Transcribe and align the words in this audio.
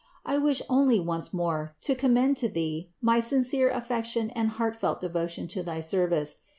I 0.25 0.39
wish 0.39 0.63
only 0.67 0.99
once 0.99 1.31
more 1.31 1.75
to 1.81 1.93
com 1.93 2.13
mend 2.15 2.35
to 2.37 2.49
Thee 2.49 2.89
my 3.03 3.19
sincere 3.19 3.69
affection 3.69 4.31
and 4.31 4.49
heartfelt 4.49 4.99
devo 4.99 5.29
tion 5.29 5.47
to 5.49 5.61
thy 5.61 5.79
service. 5.79 6.39